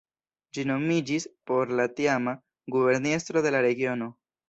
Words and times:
Ĝi 0.57 0.63
nomiĝis 0.69 1.27
por 1.51 1.75
la 1.81 1.87
tiama 2.01 2.35
guberniestro 2.79 3.49
de 3.49 3.57
la 3.59 3.67
regiono. 3.71 4.15